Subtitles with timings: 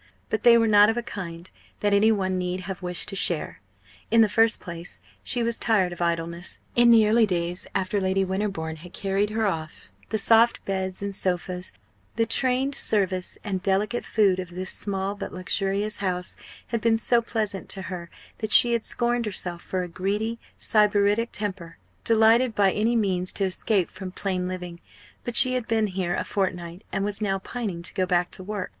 [0.31, 1.51] But they were not of a kind
[1.81, 3.61] that any one need have wished to share.
[4.09, 6.59] In the first place, she was tired of idleness.
[6.75, 11.15] In the early days after Lady Winterbourne had carried her off, the soft beds and
[11.15, 11.71] sofas,
[12.15, 16.35] the trained service and delicate food of this small but luxurious house
[16.69, 18.09] had been so pleasant to her
[18.39, 23.43] that she had scorned herself for a greedy Sybaritic temper, delighted by any means to
[23.45, 24.79] escape from plain living.
[25.23, 28.43] But she had been here a fortnight, and was now pining to go back to
[28.43, 28.69] work.